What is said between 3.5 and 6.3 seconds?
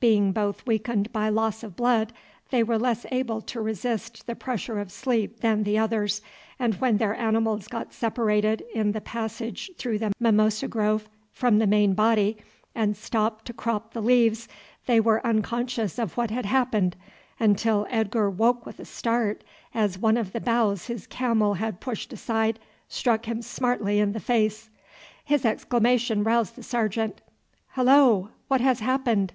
resist the pressure of sleep than the others,